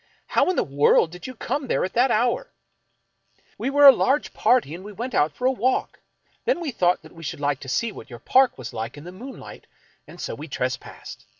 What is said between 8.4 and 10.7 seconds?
was like in the moonlight, and so we